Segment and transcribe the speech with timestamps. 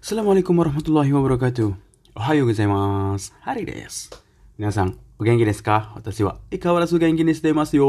[0.00, 1.76] Assalamualaikum warahmatullahi wabarakatuh.
[2.16, 3.36] Ohayo gozaimasu.
[3.44, 4.08] Hari desu.
[4.56, 5.92] Minasan, o genki desu ka?
[5.92, 7.88] Watashi wa ikawarazu genki ni shite masu yo.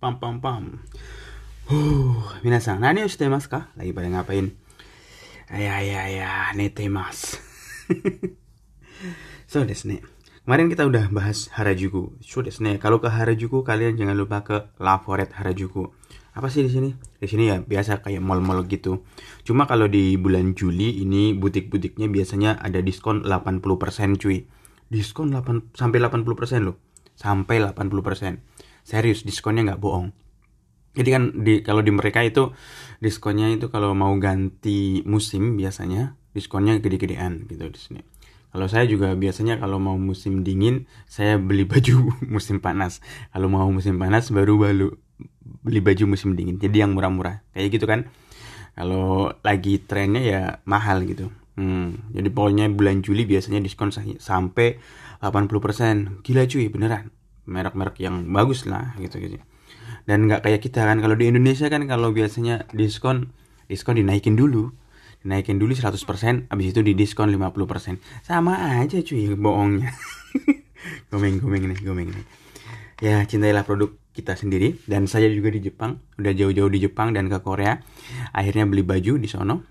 [0.00, 0.80] Pam pam pam.
[1.68, 3.68] Huh, minasan, nani o shite masu ka?
[3.76, 4.56] Lagi pada ngapain?
[5.52, 7.36] Ya ya ya, nete mas.
[9.52, 10.00] so desu ne.
[10.48, 12.24] Kemarin kita udah bahas Harajuku.
[12.24, 12.80] So desu ne.
[12.80, 15.92] Kalau ke Harajuku kalian jangan lupa ke La Forêt Harajuku
[16.34, 16.90] apa sih di sini?
[17.22, 19.06] Di sini ya biasa kayak mall-mall gitu.
[19.46, 24.42] Cuma kalau di bulan Juli ini butik-butiknya biasanya ada diskon 80% cuy.
[24.90, 26.82] Diskon 8 sampai 80% loh.
[27.14, 28.42] Sampai 80%.
[28.82, 30.10] Serius diskonnya nggak bohong.
[30.98, 32.50] Jadi kan di kalau di mereka itu
[32.98, 38.00] diskonnya itu kalau mau ganti musim biasanya diskonnya gede-gedean gitu di sini.
[38.54, 43.02] Kalau saya juga biasanya kalau mau musim dingin saya beli baju musim panas.
[43.30, 44.94] Kalau mau musim panas baru baru
[45.44, 47.44] beli baju musim dingin jadi yang murah-murah.
[47.52, 48.08] Kayak gitu kan.
[48.74, 51.30] Kalau lagi trennya ya mahal gitu.
[51.54, 54.82] Hmm, jadi pokoknya bulan Juli biasanya diskon sampai
[55.22, 57.14] 80% gila cuy beneran.
[57.46, 59.38] Merek-merek yang bagus lah gitu gitu.
[60.04, 63.30] Dan nggak kayak kita kan kalau di Indonesia kan kalau biasanya diskon
[63.70, 64.74] diskon dinaikin dulu.
[65.24, 69.94] Dinaikin dulu 100% habis itu di diskon 50% sama aja cuy bohongnya.
[71.08, 72.26] Gomeng-gomeng nih gomeng nih.
[73.00, 74.78] Ya cintailah produk kita sendiri.
[74.86, 75.98] Dan saya juga di Jepang.
[76.16, 77.82] Udah jauh-jauh di Jepang dan ke Korea.
[78.30, 79.66] Akhirnya beli baju di sono.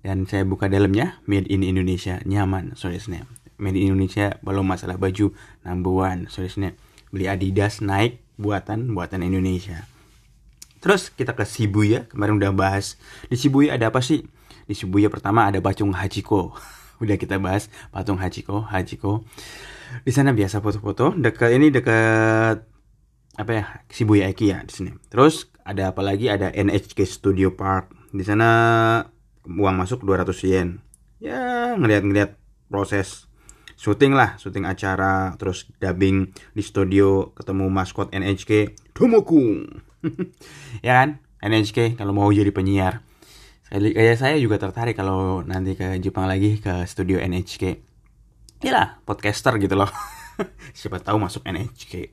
[0.00, 2.22] Dan saya buka dalamnya made in Indonesia.
[2.24, 3.28] Nyaman soalnya
[3.60, 5.36] made in Indonesia belum masalah baju.
[5.66, 6.72] Number one soalnya
[7.12, 9.84] beli Adidas naik buatan buatan Indonesia.
[10.80, 12.08] Terus kita ke Shibuya.
[12.08, 12.96] Kemarin udah bahas.
[13.28, 14.24] Di Shibuya ada apa sih?
[14.64, 16.56] Di Shibuya pertama ada patung Hachiko.
[17.04, 17.68] Udah kita bahas.
[17.92, 19.24] Patung Hachiko Hachiko.
[20.04, 21.12] Di sana biasa foto-foto.
[21.12, 22.64] Dekat ini dekat
[23.36, 24.90] apa ya Shibuya Eki ya di sini.
[25.12, 26.26] Terus ada apa lagi?
[26.26, 27.94] Ada NHK Studio Park.
[28.10, 28.48] Di sana
[29.46, 30.68] uang masuk 200 yen.
[31.20, 32.40] Ya ngeliat-ngeliat
[32.72, 33.30] proses
[33.80, 39.64] syuting lah, syuting acara, terus dubbing di studio, ketemu maskot NHK, Tomoku.
[40.86, 41.20] ya kan?
[41.40, 43.00] NHK kalau mau jadi penyiar.
[43.72, 47.80] Kayak saya juga tertarik kalau nanti ke Jepang lagi ke studio NHK.
[48.60, 49.88] Ya lah, podcaster gitu loh.
[50.76, 52.12] Siapa tahu masuk NHK.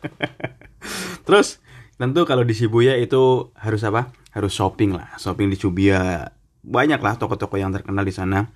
[1.26, 1.60] Terus
[2.00, 4.12] tentu kalau di Shibuya itu harus apa?
[4.32, 5.14] Harus shopping lah.
[5.20, 8.48] Shopping di Shibuya banyak lah toko-toko yang terkenal di sana.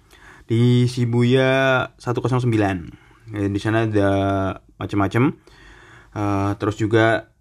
[0.44, 2.44] Di Shibuya 109.
[3.32, 4.10] Eh, di sana ada
[4.76, 5.32] macam-macam.
[6.14, 7.34] Uh, terus juga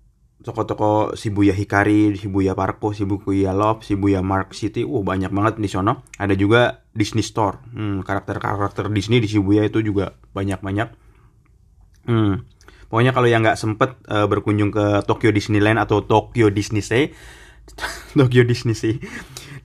[0.43, 6.03] toko-toko Shibuya Hikari, Shibuya Parko, Shibuya Love, Shibuya Mark City, uh banyak banget di sana.
[6.19, 10.89] Ada juga Disney Store, hmm, karakter-karakter Disney di Shibuya itu juga banyak-banyak.
[12.03, 12.43] Hmm.
[12.93, 16.85] Pokoknya kalau yang nggak sempet uh, berkunjung ke Tokyo Disneyland atau Tokyo Disney
[18.13, 19.01] Tokyo Disney Sea,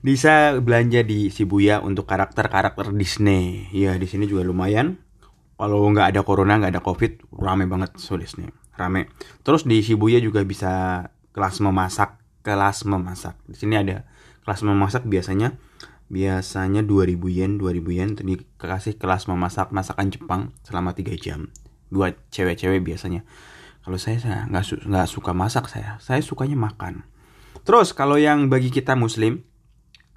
[0.01, 3.69] bisa belanja di Shibuya untuk karakter-karakter Disney.
[3.69, 4.97] Ya di sini juga lumayan.
[5.61, 8.49] Kalau nggak ada corona, nggak ada covid, rame banget so Disney,
[8.81, 9.13] rame.
[9.45, 13.37] Terus di Shibuya juga bisa kelas memasak, kelas memasak.
[13.45, 14.09] Di sini ada
[14.41, 15.53] kelas memasak biasanya
[16.09, 21.53] biasanya 2000 yen 2000 yen dikasih kelas memasak masakan Jepang selama 3 jam
[21.89, 23.25] buat cewek-cewek biasanya.
[23.83, 25.97] Kalau saya saya nggak su nggak suka masak saya.
[25.97, 27.05] Saya sukanya makan.
[27.65, 29.41] Terus kalau yang bagi kita muslim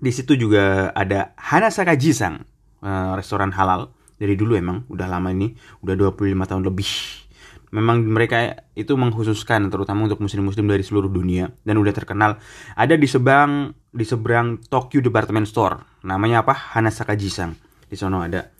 [0.02, 2.44] di situ juga ada Hanasaka Jisang
[2.84, 3.92] uh, restoran halal.
[4.22, 5.50] Dari dulu emang udah lama ini
[5.82, 6.90] udah 25 tahun lebih.
[7.72, 12.38] Memang mereka itu mengkhususkan terutama untuk muslim-muslim dari seluruh dunia dan udah terkenal.
[12.76, 15.80] Ada di seberang di seberang Tokyo Department Store.
[16.04, 16.76] Namanya apa?
[16.76, 17.56] Hanasaka Jisang
[17.88, 18.52] di sono ada.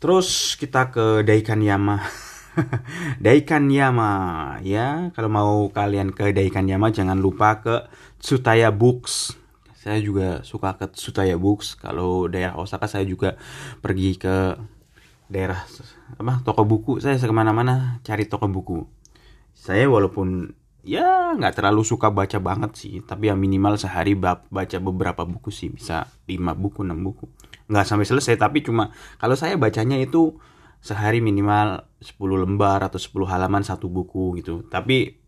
[0.00, 2.00] Terus kita ke Daikan Yama
[3.24, 4.12] Daikan Yama.
[4.62, 7.86] Ya kalau mau kalian ke Daikan Yama jangan lupa ke
[8.18, 9.36] Tsutaya Books.
[9.80, 11.78] Saya juga suka ke Tsutaya Books.
[11.78, 13.38] Kalau daerah Osaka saya juga
[13.80, 14.58] pergi ke
[15.30, 15.62] daerah
[16.18, 16.92] apa toko buku.
[16.98, 18.84] Saya ke mana-mana cari toko buku.
[19.54, 22.94] Saya walaupun ya nggak terlalu suka baca banget sih.
[23.00, 25.70] Tapi ya minimal sehari baca beberapa buku sih.
[25.70, 27.24] Bisa 5 buku 6 buku.
[27.70, 28.90] Nggak sampai selesai tapi cuma
[29.22, 30.36] kalau saya bacanya itu
[30.80, 34.64] sehari minimal 10 lembar atau 10 halaman satu buku gitu.
[34.66, 35.20] Tapi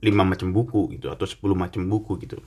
[0.00, 2.38] lima macam buku gitu atau 10 macam buku gitu.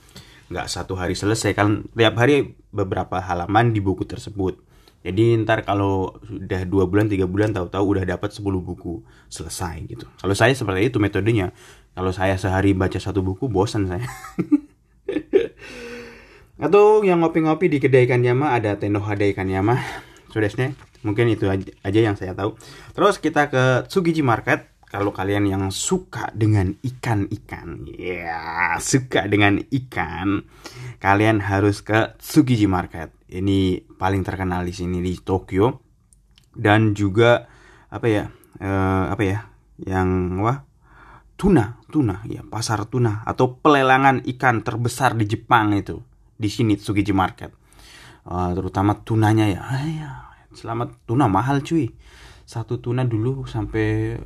[0.50, 1.51] Nggak satu hari selesai.
[1.54, 4.63] Kan tiap hari beberapa halaman di buku tersebut.
[5.04, 10.07] Jadi ntar kalau sudah dua bulan tiga bulan tahu-tahu udah dapat 10 buku selesai gitu.
[10.24, 11.51] Kalau saya seperti itu metodenya.
[11.94, 14.07] Kalau saya sehari baca satu buku bosan saya.
[16.63, 19.83] Atau yang ngopi-ngopi di kedai ikan yama ada tenohada ikan yama
[20.33, 20.50] sudah
[21.06, 22.57] Mungkin itu aja yang saya tahu.
[22.97, 24.74] Terus kita ke Tsukiji Market.
[24.94, 30.45] Kalau kalian yang suka dengan ikan-ikan, ya suka dengan ikan,
[31.01, 33.09] kalian harus ke Tsukiji Market.
[33.33, 35.81] ini paling terkenal di sini di Tokyo
[36.53, 37.50] dan juga
[37.89, 38.30] apa ya
[38.62, 39.50] eh, apa ya
[39.81, 40.62] yang wah
[41.33, 45.97] tuna tuna ya pasar tuna atau pelelangan ikan terbesar di Jepang itu
[46.38, 47.62] di sini Tsukiji Market
[48.28, 49.62] uh, terutama tunanya ya.
[49.64, 50.10] Ah, ya
[50.54, 51.92] selamat tuna mahal cuy.
[52.46, 54.18] Satu tuna dulu sampai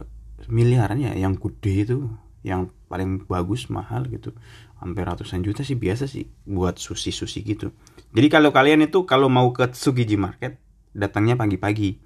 [0.52, 1.98] miliaran ya yang gede itu.
[2.46, 4.36] Yang paling bagus mahal gitu.
[4.78, 7.74] Hampir ratusan juta sih biasa sih buat sushi sushi gitu.
[8.14, 10.62] Jadi kalau kalian itu kalau mau ke Tsukiji Market
[10.94, 11.98] datangnya pagi-pagi.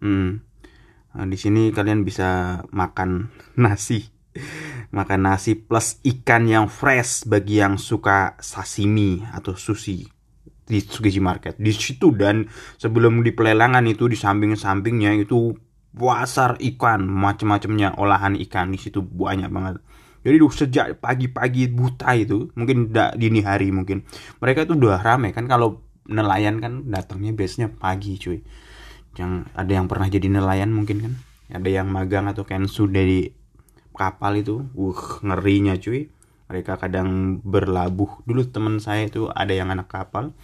[0.00, 0.40] Hmm.
[1.14, 3.28] Nah, di sini kalian bisa makan
[3.62, 4.08] nasi.
[4.94, 10.13] Makan nasi plus ikan yang fresh bagi yang suka sashimi atau sushi
[10.64, 11.60] di Tsukiji Market.
[11.60, 12.48] Di situ dan
[12.80, 15.52] sebelum di pelelangan itu di samping-sampingnya itu
[15.94, 19.78] pasar ikan macam-macamnya olahan ikan di situ banyak banget.
[20.24, 24.08] Jadi sejak pagi-pagi buta itu mungkin tidak dini hari mungkin
[24.40, 28.40] mereka itu udah rame kan kalau nelayan kan datangnya biasanya pagi cuy.
[29.14, 31.12] Yang ada yang pernah jadi nelayan mungkin kan
[31.52, 33.30] ada yang magang atau kensu dari
[33.94, 36.08] kapal itu uh ngerinya cuy
[36.50, 38.24] mereka kadang berlabuh.
[38.28, 40.36] Dulu teman saya itu ada yang anak kapal.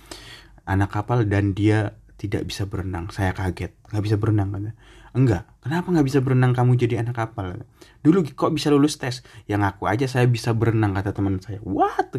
[0.64, 3.08] Anak kapal dan dia tidak bisa berenang.
[3.12, 3.72] Saya kaget.
[3.92, 4.62] Nggak bisa berenang kan
[5.10, 5.42] enggak.
[5.60, 7.66] Kenapa nggak bisa berenang kamu jadi anak kapal
[8.00, 9.20] dulu kok bisa lulus tes?
[9.44, 11.60] Yang aku aja saya bisa berenang kata teman saya.
[11.64, 12.16] What?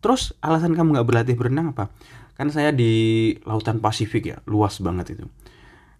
[0.00, 1.92] Terus alasan kamu nggak berlatih berenang apa?
[2.36, 4.38] Kan saya di lautan Pasifik ya.
[4.48, 5.24] Luas banget itu.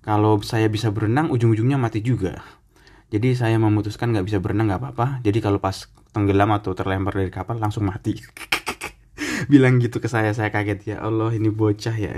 [0.00, 2.40] Kalau saya bisa berenang ujung-ujungnya mati juga.
[3.12, 5.06] Jadi saya memutuskan nggak bisa berenang nggak apa-apa.
[5.20, 8.18] Jadi kalau pas tenggelam atau terlempar dari kapal langsung mati.
[9.52, 12.12] Bilang gitu ke saya saya kaget ya Allah ini bocah ya.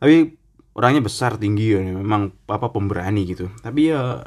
[0.00, 0.36] Tapi
[0.74, 3.50] orangnya besar tinggi ya memang apa pemberani gitu.
[3.62, 4.22] Tapi ya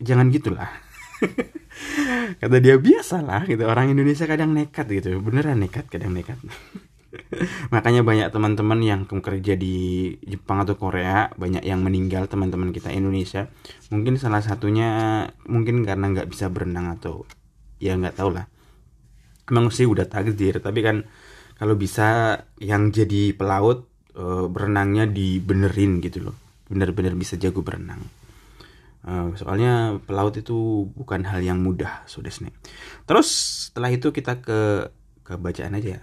[0.00, 0.70] jangan gitulah.
[2.40, 3.66] Kata dia biasa lah gitu.
[3.66, 5.18] Orang Indonesia kadang nekat gitu.
[5.18, 6.38] Beneran nekat kadang nekat.
[7.74, 13.50] Makanya banyak teman-teman yang kerja di Jepang atau Korea banyak yang meninggal teman-teman kita Indonesia.
[13.90, 14.88] Mungkin salah satunya
[15.46, 17.26] mungkin karena nggak bisa berenang atau
[17.84, 18.48] ya nggak tahu lah.
[19.44, 21.04] Emang sih udah takdir tapi kan
[21.60, 23.84] kalau bisa yang jadi pelaut
[24.16, 26.36] e, berenangnya dibenerin gitu loh.
[26.72, 28.00] Bener-bener bisa jago berenang.
[29.04, 32.32] E, soalnya pelaut itu bukan hal yang mudah sudah
[33.04, 33.28] terus
[33.68, 34.88] setelah itu kita ke
[35.20, 36.02] ke bacaan aja ya.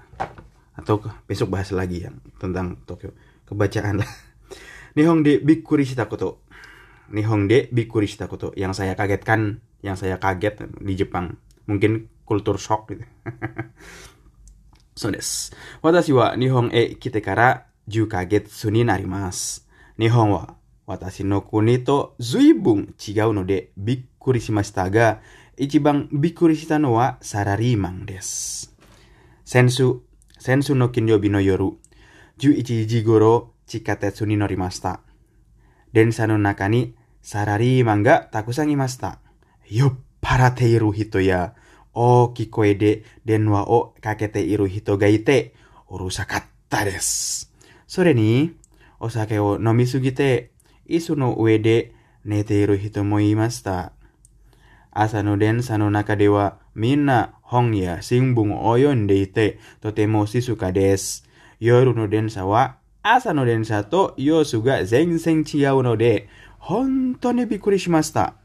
[0.77, 3.18] Atau besok bahas lagi yang tentang Tokyo.
[3.50, 4.07] Kebacaan lah.
[4.95, 6.44] Nihong de bikuri shita koto
[7.12, 11.36] Nihong de bikuri shita koto yang saya kagetkan yang saya kaget di Jepang
[11.71, 13.05] mungkin kultur shock gitu
[14.99, 15.50] so des
[15.83, 19.62] watashi wa nihon e kite kara ju kagetsu ni narimasu
[19.99, 20.56] nihon wa
[20.87, 25.21] watashi no kuni to zuibun chigau no de bikkuri shimashita ga
[25.59, 28.71] ichiban bikkuri shita no wa sarariman desu
[29.44, 30.06] sensu
[30.47, 31.65] 先週の金曜日の夜、
[32.38, 35.00] 11時頃、地下鉄に乗りました。
[35.93, 39.19] 電車の中にサラリーマンがたくさんいました。
[39.69, 41.55] 酔っ払っている人や、
[41.94, 45.54] 大きい声で電話をかけている人がいて、
[45.90, 47.52] うるさかったです。
[47.88, 48.56] それに、
[49.00, 50.52] お酒を飲みすぎて、
[50.88, 51.94] 椅子の上で
[52.24, 53.92] 寝ている人もいました。
[54.92, 61.28] 朝の電車の中ではみんな本や新聞を読んでいて、とても静かです。
[61.60, 68.36] 夜の電車は朝の電車と様子が全然違うので、本当にびっくりしました。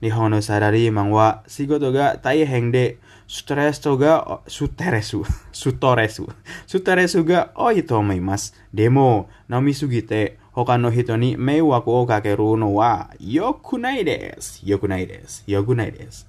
[0.00, 2.98] 日本 のサラリーマンは仕事が大変で、
[3.28, 5.16] ストレスが、ストレス、
[5.52, 6.22] ストレス、
[6.66, 8.54] ストレスが多いと思います。
[8.74, 14.60] でも、飲みすぎて、他の人に迷惑をかけるのは良くないです。
[14.64, 15.44] 良くないです。
[15.46, 16.28] 良くないです。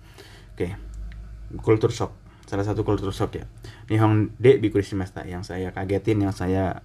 [0.55, 0.77] Okay.
[1.62, 2.13] kultur shock
[2.45, 3.45] salah satu kultur shock ya
[3.89, 6.81] Nihon de bikurishimashita yang saya kagetin yang saya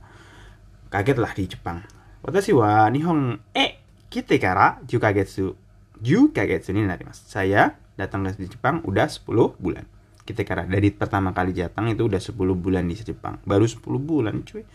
[0.92, 1.84] kaget lah di Jepang
[2.20, 3.80] watashi wa Nihon e
[4.12, 5.56] kite kara ju kagetsu
[6.01, 9.85] ju kagetsu ni narimasu saya datang ke Jepang udah 10 bulan
[10.23, 14.41] kita kara dari pertama kali datang itu udah 10 bulan di Jepang baru 10 bulan
[14.41, 14.65] cuy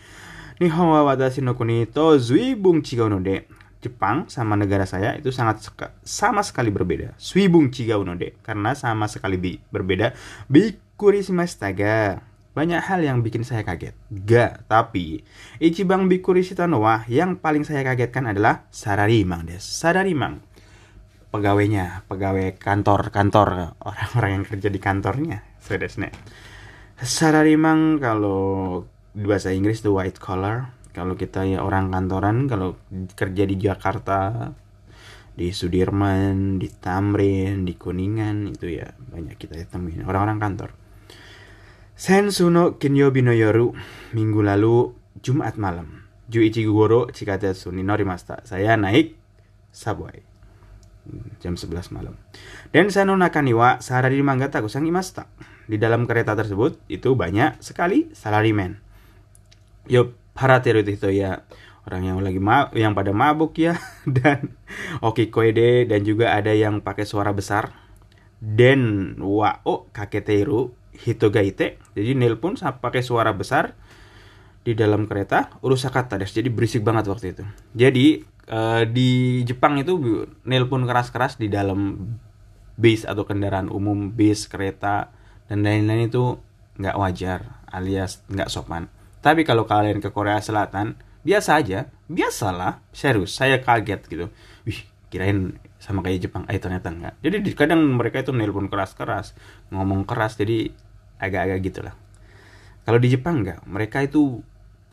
[0.59, 3.47] Nihon wa watashi no kuni to zuibun chigau no de
[3.79, 7.15] Jepang sama negara saya itu sangat seka, sama sekali berbeda.
[7.15, 10.11] Suibung Chigau de karena sama sekali bi, berbeda.
[10.51, 12.27] Bikuri Shimastaga.
[12.51, 13.95] Banyak hal yang bikin saya kaget.
[14.11, 15.23] Ga, tapi
[15.63, 19.63] Ichibang Bikuri Shitanowa yang paling saya kagetkan adalah Sararimang des.
[19.63, 20.43] Sararimang
[21.29, 25.37] pegawainya, pegawai kantor-kantor orang-orang yang kerja di kantornya.
[25.61, 26.09] Sedesne.
[26.99, 28.83] Sararimang kalau
[29.15, 32.75] bahasa Inggris itu white collar, kalau kita ya orang kantoran kalau
[33.15, 34.51] kerja di Jakarta
[35.39, 40.69] di Sudirman, di Tamrin, di Kuningan itu ya banyak kita temuin orang-orang kantor.
[41.95, 43.71] Sensuno Kinyobi no Yoru
[44.15, 46.07] minggu lalu Jumat malam.
[46.29, 48.45] Juichi Goro Chikatetsu ni norimashita.
[48.45, 49.17] Saya naik
[49.71, 50.28] subway.
[51.39, 52.15] Jam 11 malam.
[52.69, 55.29] Dan Sano Nakaniwa Sarari Mangga Takusang Imasta.
[55.69, 58.81] Di dalam kereta tersebut itu banyak sekali salarimen.
[59.85, 61.43] Yo para teru itu ya
[61.89, 62.39] orang yang lagi
[62.77, 63.75] yang pada mabuk ya
[64.21, 64.55] dan
[65.01, 67.73] Oki Koede dan juga ada yang pakai suara besar
[68.39, 73.75] den wa o kaketeru hitogaite jadi nelpon pakai suara besar
[74.63, 77.43] di dalam kereta urusakat tades jadi berisik banget waktu itu.
[77.73, 78.07] Jadi
[78.51, 79.95] uh, di Jepang itu
[80.43, 82.11] nelpon keras-keras di dalam
[82.79, 85.11] bis atau kendaraan umum bis kereta
[85.51, 86.39] dan lain-lain itu
[86.79, 87.39] nggak wajar
[87.71, 88.87] alias nggak sopan.
[89.19, 91.79] Tapi kalau kalian ke Korea Selatan biasa aja.
[92.09, 94.25] Biasalah serius saya kaget gitu.
[94.65, 94.81] Wih
[95.13, 96.43] kirain sama kayak Jepang.
[96.49, 99.37] Eh ternyata enggak jadi kadang mereka itu nelpon keras-keras
[99.69, 100.73] ngomong keras jadi
[101.19, 101.95] agak-agak gitulah
[102.89, 104.41] kalau di Jepang enggak mereka itu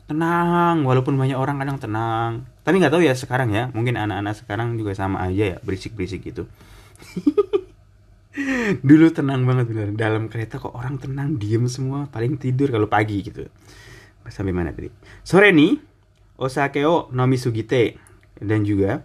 [0.05, 2.31] tenang walaupun banyak orang kadang tenang.
[2.61, 6.45] Tapi nggak tahu ya sekarang ya mungkin anak-anak sekarang juga sama aja ya berisik-berisik gitu.
[8.87, 13.25] Dulu tenang banget bener dalam kereta kok orang tenang diem semua paling tidur kalau pagi
[13.25, 13.49] gitu.
[14.29, 14.93] Sampai mana tadi?
[15.25, 15.81] Sore nih
[16.37, 17.97] osake o sugite
[18.37, 19.01] dan juga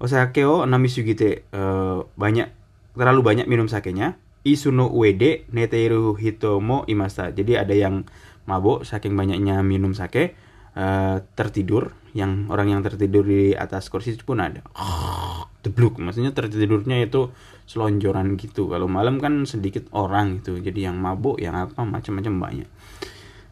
[0.00, 2.48] osake o sugite uh, banyak
[2.96, 8.02] terlalu banyak minum sakenya isuno uede neteiru hitomo imasta jadi ada yang
[8.46, 10.34] mabuk saking banyaknya minum sake
[10.76, 11.94] uh, tertidur.
[12.12, 14.60] Yang orang yang tertidur di atas kursi itu pun ada.
[15.64, 15.96] Debluk.
[15.96, 17.32] Maksudnya tertidurnya itu
[17.64, 18.68] selonjoran gitu.
[18.68, 22.68] Kalau malam kan sedikit orang itu jadi yang mabuk yang apa macam-macam banyak.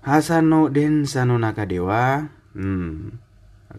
[0.04, 2.28] Hasano Densano Nakadewa.
[2.52, 3.14] Hmm.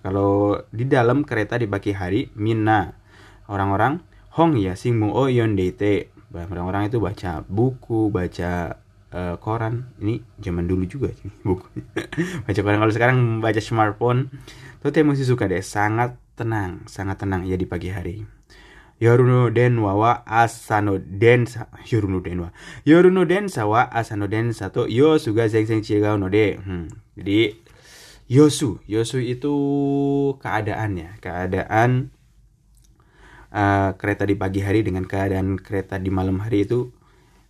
[0.02, 2.96] Kalau di dalam kereta di pagi hari, Mina
[3.52, 4.00] orang-orang
[4.40, 5.60] Hong ya singmu o yon.
[6.32, 8.80] Orang-orang itu baca buku, baca
[9.12, 9.92] uh, koran.
[10.00, 11.68] Ini zaman dulu juga sih buku.
[12.48, 14.32] baca koran kalau sekarang baca smartphone.
[14.82, 18.26] Tote masih suka deh, sangat tenang, sangat tenang ya di pagi hari.
[19.02, 21.50] Yoruno den wa asano den
[21.90, 22.54] yoruno den wa
[22.86, 26.62] yoruno den wa asano den sato yo suga zeng zeng chigau no de.
[26.62, 26.86] Hmm.
[27.18, 27.58] Jadi
[28.32, 29.52] Yosu, Yosu itu
[30.40, 32.16] keadaannya, keadaan
[33.52, 36.92] uh, kereta di pagi hari dengan keadaan kereta di malam hari itu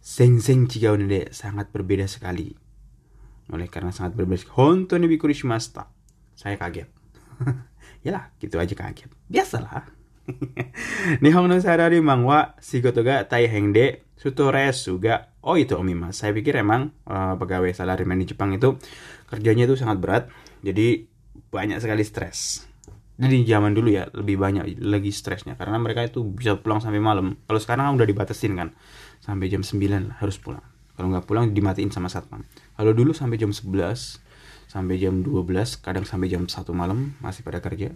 [0.01, 0.67] seng seng
[0.97, 2.53] nede sangat berbeda sekali.
[3.51, 5.87] Oleh karena sangat berbeda, hontoni bikuri shimashita.
[6.35, 6.89] Saya kaget.
[8.05, 9.11] Yalah, gitu aja kaget.
[9.29, 9.91] Biasalah.
[11.23, 16.21] Nihon no sarari mangwa shigoto ga taiheng de sutoresu ga oh itu omimas.
[16.21, 18.77] Saya pikir emang uh, pegawai salaryman di Jepang itu
[19.31, 20.23] kerjanya itu sangat berat
[20.59, 21.07] jadi
[21.51, 22.67] banyak sekali stres
[23.21, 25.53] jadi zaman dulu ya lebih banyak lagi stresnya.
[25.53, 27.37] Karena mereka itu bisa pulang sampai malam.
[27.45, 28.73] Kalau sekarang kan udah dibatasin kan.
[29.21, 30.65] Sampai jam 9 harus pulang.
[30.97, 32.41] Kalau nggak pulang dimatiin sama satpam.
[32.73, 34.33] Kalau dulu sampai jam 11
[34.71, 37.93] sampai jam 12 kadang sampai jam 1 malam masih pada kerja.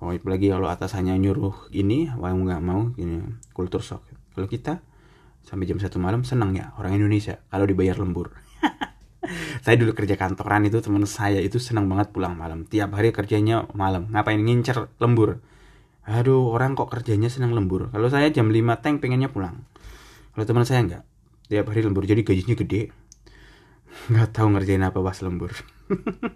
[0.00, 3.20] Oh apalagi kalau atasannya nyuruh ini mau nggak mau ini
[3.52, 4.00] kultur shock.
[4.32, 4.80] Kalau kita
[5.44, 7.44] sampai jam satu malam senang ya orang Indonesia.
[7.52, 8.32] Kalau dibayar lembur
[9.64, 12.66] saya dulu kerja kantoran itu teman saya itu senang banget pulang malam.
[12.66, 14.10] Tiap hari kerjanya malam.
[14.10, 14.40] Ngapain?
[14.40, 15.42] Ngincer lembur.
[16.06, 17.92] Aduh orang kok kerjanya senang lembur.
[17.94, 19.66] Kalau saya jam 5 tank pengennya pulang.
[20.34, 21.02] Kalau teman saya enggak.
[21.50, 22.04] Tiap hari lembur.
[22.06, 22.90] Jadi gajinya gede.
[24.10, 25.52] Nggak tahu ngerjain apa pas lembur.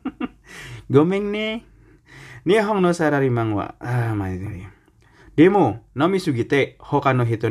[0.93, 1.63] Gomeng nih.
[2.45, 4.69] Nih hong no sarari mangwa ah ini.
[5.35, 7.51] Demo, nomi sugite hoka no hito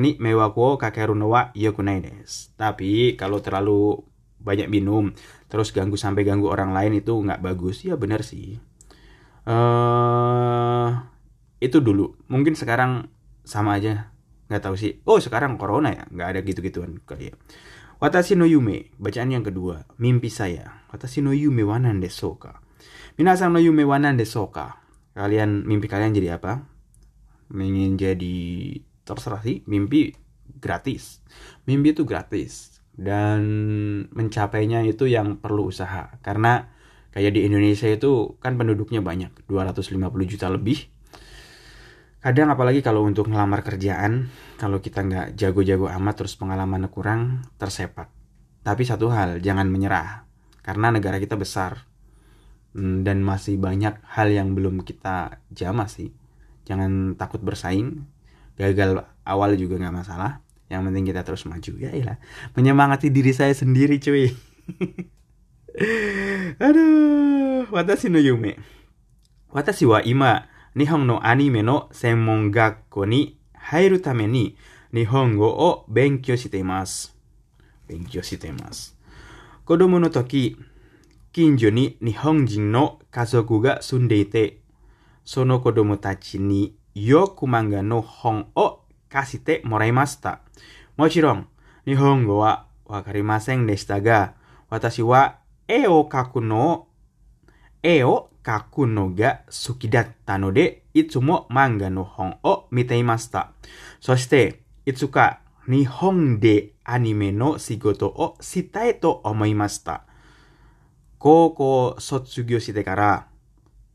[0.80, 1.52] kakeru wa.
[1.52, 2.56] Yokunai desu.
[2.56, 4.00] Tapi kalau terlalu
[4.44, 5.16] banyak minum
[5.48, 7.88] terus ganggu sampai ganggu orang lain itu nggak bagus.
[7.88, 8.60] Ya benar sih.
[9.48, 10.92] Uh,
[11.64, 12.20] itu dulu.
[12.28, 13.08] Mungkin sekarang
[13.48, 14.12] sama aja.
[14.52, 15.00] Nggak tahu sih.
[15.08, 16.04] Oh sekarang corona ya?
[16.12, 17.40] Nggak ada gitu-gituan kayak
[18.04, 19.88] Watashi no yume bacaan yang kedua.
[19.96, 20.84] Mimpi saya.
[20.92, 22.64] Watashi no yume wanan desoka
[23.14, 24.82] minasan no yume wanan desoka
[25.14, 26.66] kalian mimpi kalian jadi apa?
[27.54, 28.36] Ingin jadi
[29.06, 29.62] terserah sih.
[29.70, 30.18] Mimpi
[30.58, 31.22] gratis.
[31.70, 33.42] Mimpi itu gratis dan
[34.14, 36.14] mencapainya itu yang perlu usaha.
[36.22, 36.70] Karena
[37.14, 39.98] kayak di Indonesia itu kan penduduknya banyak 250
[40.30, 40.90] juta lebih.
[42.24, 48.08] Kadang apalagi kalau untuk ngelamar kerjaan kalau kita nggak jago-jago amat terus pengalaman kurang tersepak.
[48.64, 50.24] Tapi satu hal jangan menyerah.
[50.64, 51.84] Karena negara kita besar.
[52.74, 56.16] Hmm, dan masih banyak hal yang belum kita jamah sih.
[56.64, 58.08] Jangan takut bersaing.
[58.56, 60.43] Gagal awal juga nggak masalah
[60.74, 62.18] yang penting kita terus maju ya ilah
[62.58, 64.34] menyemangati diri saya sendiri cuy.
[66.66, 68.58] Aduh watashi no yume.
[69.54, 74.58] Watashi wa ima nihon no anime no senmon gakko ni hairu tame ni
[74.92, 77.10] nihongo o benkyo shite imasu
[77.88, 78.94] benkyo shite imasu
[79.66, 80.58] kodomo no toki
[81.32, 84.58] kinjo ni nihonjin no kazoku ga sundeite.
[85.24, 88.83] Sono kodomo tachi ni yoku manga no hon o
[89.14, 90.40] その子供たちによく漫画の本を貸してもらいました。
[90.98, 91.48] もちろん、
[91.86, 94.34] 日本語はわかりませんでしたが、
[94.70, 96.88] 私は絵を描くの、
[97.84, 103.52] 絵を描くのが好きだったので、いつも漫画の本を見ていました。
[104.02, 110.04] そして、いつか日本でアニメの仕事をしたいと思いました。
[111.20, 113.28] 高校を卒業してから、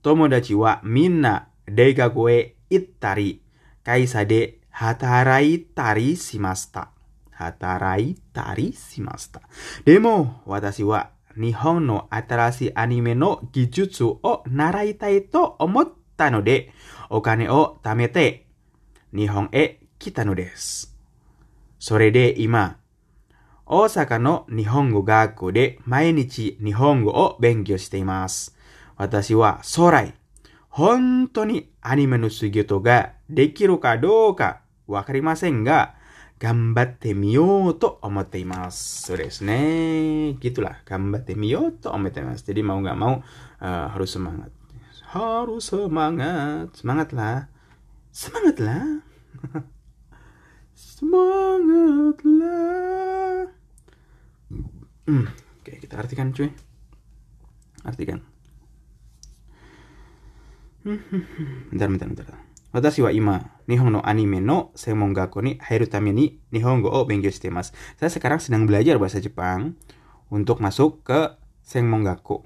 [0.03, 3.43] 友達はみんな大学へ行ったり、
[3.85, 6.93] 会社で働いたりしました。
[7.33, 9.43] 働いたりしました。
[9.85, 16.73] でも、私は日本の新しいアニメの技術を習いたいと思ったので、
[17.11, 18.47] お金を貯めて
[19.13, 20.97] 日本へ来たのです。
[21.81, 22.77] それで今、
[23.67, 28.57] 大阪の日本語学校で毎日日本語を勉強しています。
[28.97, 30.15] 私は将来、
[30.69, 35.96] 本当にアニメの仕事ができるかどうかわかりませんが、
[36.40, 39.04] 頑張ってみようと思っています。
[39.04, 40.36] そうですね。
[40.42, 42.44] Gitulah, 頑張ってみようと思っています。
[42.44, 43.24] Jadi mau nggak mau
[43.62, 44.52] uh, harus semangat.
[45.16, 46.68] Harus semangat.
[46.76, 47.48] Semangat lah.
[48.12, 48.84] Semangat lah.
[50.76, 53.48] Semangat lah.
[55.08, 55.28] Hmm,
[55.64, 56.52] oke kita artikan cuy.
[57.88, 58.20] Artikan.
[61.72, 62.47] bentar, bentar, bentar.
[62.74, 67.72] 私は今、日本のアニメの専門学校に入るために日本語を勉強しています。
[68.02, 69.78] Saya sekarang sedang belajar bahasa Jepang
[70.34, 72.42] untuk masuk ke Senmon Gakko.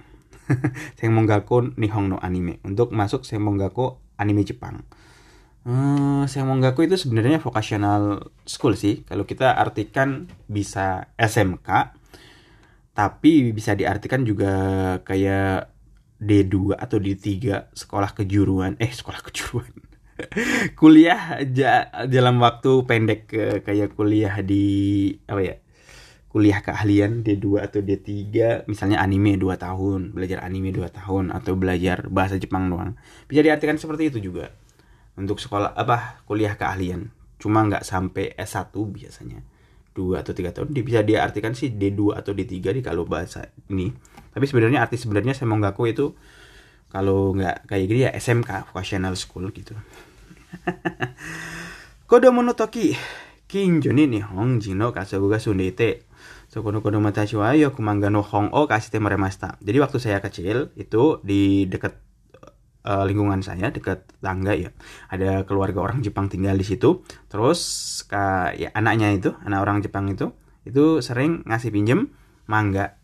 [0.99, 2.59] Senmon Gakko Nihon no Anime.
[2.67, 4.83] Untuk masuk Senmon Gakko Anime Jepang.
[5.63, 9.07] Hmm, Senmon Gakko itu sebenarnya vocational school sih.
[9.07, 11.95] Kalau kita artikan bisa SMK,
[12.91, 14.51] tapi bisa diartikan juga
[15.07, 15.71] kayak
[16.19, 19.69] D2 atau D3 sekolah kejuruan eh sekolah kejuruan
[20.80, 21.40] kuliah
[22.06, 23.30] dalam waktu pendek
[23.64, 24.64] kayak kuliah di
[25.28, 25.56] apa ya
[26.32, 28.08] kuliah keahlian D2 atau D3
[28.64, 32.96] misalnya anime 2 tahun belajar anime 2 tahun atau belajar bahasa Jepang doang.
[33.28, 34.48] Bisa diartikan seperti itu juga
[35.20, 37.12] untuk sekolah apa kuliah keahlian.
[37.36, 39.44] Cuma nggak sampai S1 biasanya.
[39.92, 43.92] Dua atau tiga tahun bisa diartikan sih D2 atau D3 nih kalau bahasa ini.
[44.32, 46.16] Tapi sebenarnya arti sebenarnya saya mau ngaku itu
[46.88, 49.76] kalau nggak kayak gini ya SMK vocational school gitu
[52.07, 52.95] 子供の時
[53.47, 56.03] 近所に日本人の家族が住んでいて
[56.49, 59.57] そこの子供たちはよく漫画の本を貸してもらいました。
[59.63, 61.99] Jadi waktu saya kecil itu di dekat
[62.87, 64.71] uh, lingkungan saya dekat tangga ya
[65.11, 67.59] ada keluarga orang Jepang tinggal di situ terus
[68.07, 70.31] ka, ya anaknya itu anak orang Jepang itu
[70.63, 72.15] itu sering ngasih pinjem
[72.47, 72.95] mangga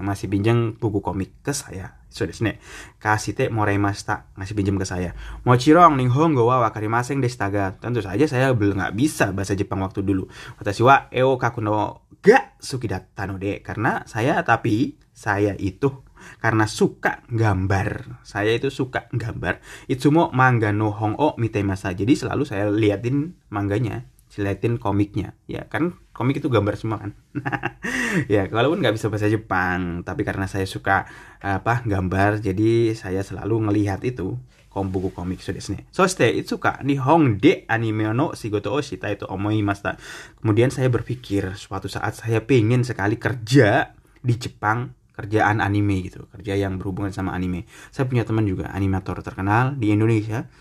[0.00, 2.63] masih pinjam buku komik ke saya so desu ne
[3.03, 5.11] kasite moraimashita ngasih pinjam ke saya.
[5.43, 9.99] Mochirong nihongo wa wakarimasen deshita ga tentu saja saya belum nggak bisa bahasa Jepang waktu
[9.99, 10.31] dulu.
[10.55, 13.59] Watashi wa eo kaku no ga suki datta no de.
[13.59, 15.91] Karena saya tapi saya itu
[16.39, 18.23] karena suka gambar.
[18.23, 19.59] Saya itu suka gambar.
[19.91, 21.35] Itsumo manga no hong o
[21.67, 21.91] masa.
[21.91, 25.35] Jadi selalu saya liatin mangganya, liatin komiknya.
[25.47, 27.11] Ya kan komik itu gambar semua kan.
[28.33, 31.07] ya kalaupun nggak bisa bahasa Jepang, tapi karena saya suka
[31.39, 34.39] apa gambar, jadi saya selalu ngelihat itu
[34.71, 35.87] kom buku komik so desu ne.
[35.91, 39.95] Soste itsuka nihong de anime no shigoto o shita itu omoimashita.
[40.43, 46.59] Kemudian saya berpikir suatu saat saya pengen sekali kerja di Jepang kerjaan anime gitu kerja
[46.59, 50.51] yang berhubungan sama anime saya punya teman juga animator terkenal di Indonesia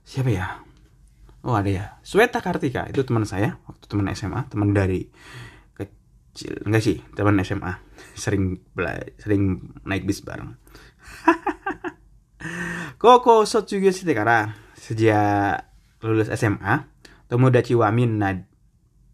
[0.00, 0.64] siapa ya
[1.44, 1.84] oh ada ya.
[2.02, 5.10] Sweta Kartika itu teman saya waktu teman SMA teman dari
[5.74, 6.54] kecil.
[6.66, 7.72] Enggak sih teman SMA
[8.22, 10.54] sering bela- sering naik bis bareng.
[13.02, 15.66] Koko shite kara sejak
[16.02, 16.86] lulus SMA
[17.26, 18.46] tomodachi wa minna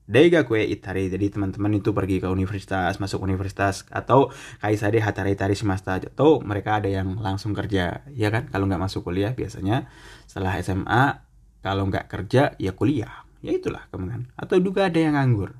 [0.04, 1.08] Daigaku e itari.
[1.08, 4.28] Jadi teman-teman itu pergi ke universitas masuk universitas atau
[4.60, 8.52] kaisade hatarai tari semesta atau mereka ada yang langsung kerja ya kan?
[8.52, 9.88] Kalau nggak masuk kuliah biasanya
[10.28, 11.24] setelah SMA
[11.64, 13.24] kalau nggak kerja ya kuliah.
[13.40, 14.36] Ya itulah kemungkinan.
[14.36, 15.56] Atau juga ada yang nganggur.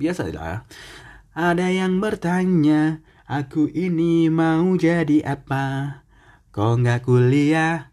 [0.00, 0.64] Biasa lah
[1.32, 5.96] ada yang bertanya aku ini mau jadi apa?
[6.52, 7.88] Kok nggak kuliah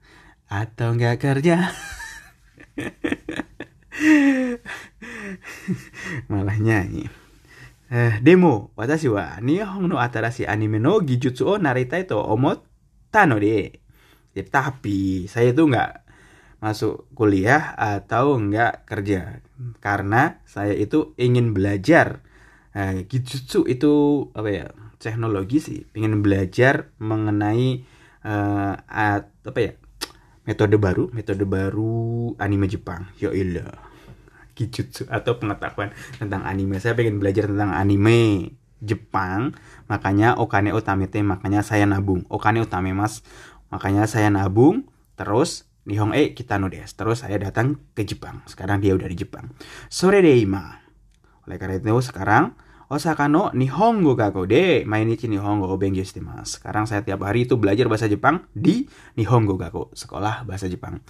[0.51, 1.71] atau nggak kerja?
[6.31, 7.07] Malah nyanyi.
[7.87, 8.75] Eh, demo.
[8.75, 13.71] Watashi wa nihon no atarashi anime no gijutsu o naritai to omotta no de.
[14.35, 16.08] Ya, tapi saya itu nggak
[16.59, 19.39] masuk kuliah atau nggak kerja
[19.79, 22.23] karena saya itu ingin belajar
[22.69, 23.93] Nah, itu
[24.31, 24.67] apa ya?
[24.99, 25.79] Teknologi sih.
[25.89, 27.83] Pengen belajar mengenai
[28.23, 29.71] uh, at, apa ya?
[30.47, 33.09] Metode baru, metode baru anime Jepang.
[33.19, 33.79] Ya ilah.
[34.55, 36.79] Kijutsu atau pengetahuan tentang anime.
[36.83, 39.55] Saya pengen belajar tentang anime Jepang,
[39.91, 42.23] makanya Okane Utamete, makanya saya nabung.
[42.31, 43.23] Okane Utame Mas,
[43.71, 44.87] makanya saya nabung.
[45.19, 46.93] Terus Nihong E kita des.
[46.93, 48.45] Terus saya datang ke Jepang.
[48.45, 49.49] Sekarang dia udah di Jepang.
[49.89, 50.77] Sore de ima.
[51.49, 52.53] Oleh karena itu sekarang
[52.89, 56.57] Osaka no Nihongo gaku de mainichi Nihongo bengyou shite mas.
[56.57, 61.01] Sekarang saya tiap hari itu belajar bahasa Jepang di Nihongo gaku, sekolah bahasa Jepang.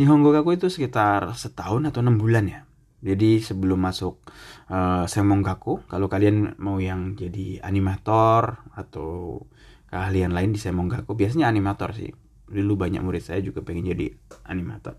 [0.00, 2.60] Nihongo gaku itu sekitar setahun atau enam bulan ya.
[3.04, 4.24] Jadi sebelum masuk
[4.72, 9.44] uh, Semong Gaku, kalau kalian mau yang jadi animator atau
[9.92, 12.10] keahlian lain di Semong Gaku, biasanya animator sih.
[12.46, 14.14] Dulu banyak murid saya juga pengen jadi
[14.46, 14.98] animator.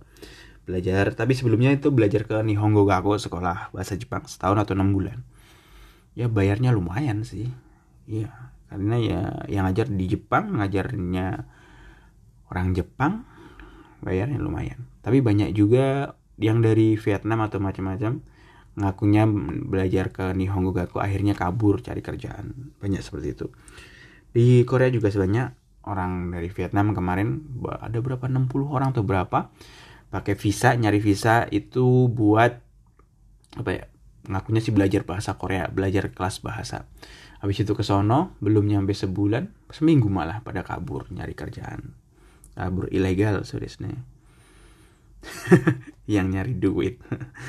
[0.67, 5.23] Belajar, tapi sebelumnya itu belajar ke Nihongo Gaku, sekolah bahasa Jepang setahun atau enam bulan.
[6.11, 7.47] Ya bayarnya lumayan sih.
[8.07, 8.31] Iya
[8.67, 11.27] karena ya yang ngajar di Jepang ngajarnya
[12.51, 13.23] orang Jepang
[14.03, 14.87] bayarnya lumayan.
[15.01, 18.21] Tapi banyak juga yang dari Vietnam atau macam-macam
[18.77, 19.25] ngakunya
[19.65, 22.75] belajar ke Nihongo Gaku akhirnya kabur cari kerjaan.
[22.77, 23.47] Banyak seperti itu.
[24.35, 27.41] Di Korea juga sebanyak orang dari Vietnam kemarin
[27.79, 29.49] ada berapa 60 orang atau berapa
[30.07, 32.59] pakai visa nyari visa itu buat
[33.57, 33.85] apa ya
[34.27, 36.85] ngakunya sih belajar bahasa Korea, belajar kelas bahasa.
[37.39, 41.95] Habis itu ke sono, belum nyampe sebulan, seminggu malah pada kabur nyari kerjaan.
[42.57, 43.71] Kabur ilegal, saudara
[46.13, 46.95] Yang nyari duit.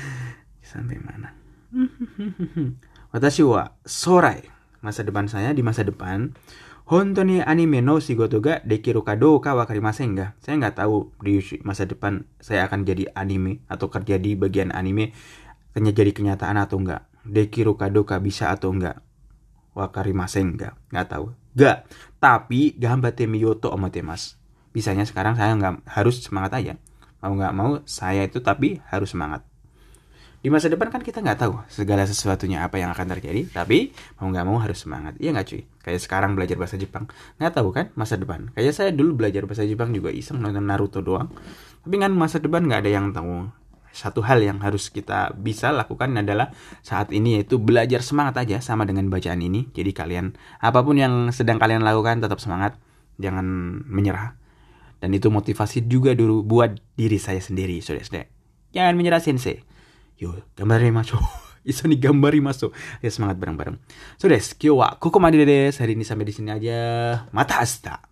[0.69, 1.33] Sampai mana?
[3.11, 4.45] Watashi wa sorai.
[4.79, 6.31] Masa depan saya di masa depan
[6.89, 10.33] Hontoni anime no shigoto ga dekiru ka ka wakarimasen ga?
[10.41, 15.13] Saya nggak tahu di masa depan saya akan jadi anime atau kerja di bagian anime
[15.77, 19.05] hanya jadi kenyataan atau enggak Dekiru Kadoka bisa atau enggak
[19.77, 21.25] Wakari Maseng enggak Enggak tahu.
[21.53, 21.77] Enggak
[22.17, 24.41] Tapi Gambate Miyoto Omotemas
[24.73, 26.73] Bisanya sekarang saya nggak harus semangat aja.
[27.21, 29.45] Mau nggak mau saya itu tapi harus semangat
[30.39, 33.91] di masa depan kan kita nggak tahu segala sesuatunya apa yang akan terjadi tapi
[34.23, 35.19] mau nggak mau harus semangat.
[35.19, 35.61] Iya nggak cuy?
[35.83, 37.11] Kayak sekarang belajar bahasa Jepang.
[37.35, 38.47] Nggak tahu kan masa depan.
[38.55, 41.27] Kayak saya dulu belajar bahasa Jepang juga iseng nonton Naruto doang.
[41.83, 43.51] Tapi kan masa depan nggak ada yang tahu.
[43.91, 48.87] Satu hal yang harus kita bisa lakukan adalah saat ini yaitu belajar semangat aja sama
[48.87, 49.67] dengan bacaan ini.
[49.75, 52.79] Jadi kalian apa pun yang sedang kalian lakukan tetap semangat,
[53.19, 53.43] jangan
[53.91, 54.39] menyerah.
[55.03, 58.27] Dan itu motivasi juga dulu buat diri saya sendiri, saudara
[58.71, 59.63] Jangan menyerah sensei.
[60.19, 61.23] Yo, gambar masuk.
[61.69, 62.75] Iso nih gambar masuk.
[62.99, 63.79] Ya semangat bareng-bareng.
[64.19, 65.79] So des, kyo wa koko made des.
[65.79, 66.79] Hari ini sampai di sini aja.
[67.31, 68.03] Mata hasta.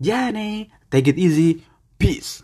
[0.00, 1.60] Jane, take it easy.
[2.00, 2.40] Peace.